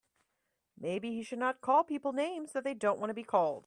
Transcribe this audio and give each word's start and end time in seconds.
Maybe 0.79 1.11
he 1.11 1.23
should 1.23 1.39
not 1.39 1.61
call 1.61 1.83
people 1.83 2.13
names 2.13 2.53
that 2.53 2.63
they 2.63 2.73
don't 2.73 2.99
want 2.99 3.11
to 3.11 3.13
be 3.13 3.23
called. 3.23 3.59